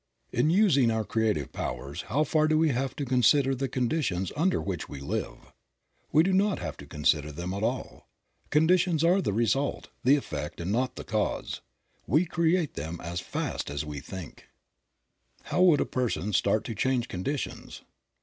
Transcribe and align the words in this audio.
In 0.31 0.49
using 0.49 0.89
our 0.89 1.03
creative 1.05 1.51
powers, 1.51 2.05
how 2.09 2.23
far 2.23 2.47
do 2.47 2.57
we 2.57 2.69
have 2.69 2.95
to 2.95 3.05
con 3.05 3.21
sider 3.21 3.53
the 3.53 3.67
conditions 3.67 4.31
under 4.35 4.59
which 4.59 4.89
we 4.89 4.99
live? 4.99 5.53
We 6.11 6.23
do 6.23 6.33
not 6.33 6.57
have 6.57 6.75
to 6.77 6.87
consider 6.87 7.31
them 7.31 7.53
at 7.53 7.61
all. 7.61 8.07
Conditions 8.49 9.03
are 9.03 9.21
the 9.21 9.31
result, 9.31 9.89
the 10.03 10.15
effect 10.15 10.59
and 10.59 10.71
not 10.71 10.95
the 10.95 11.03
cause; 11.03 11.61
we 12.07 12.25
create 12.25 12.73
them 12.73 12.99
as 12.99 13.19
fast 13.19 13.69
as 13.69 13.85
we 13.85 13.99
think. 13.99 14.47
76 15.43 15.43
Creative 15.43 15.43
Mind. 15.43 15.51
How 15.51 15.61
would 15.69 15.81
a 15.81 15.85
person 15.85 16.33
start 16.33 16.63
to 16.63 16.73
change 16.73 17.07
conditions? 17.07 17.83